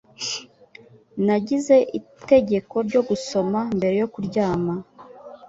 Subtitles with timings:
[1.25, 4.73] Nagize itegeko ryo gusoma mbere yo kuryama.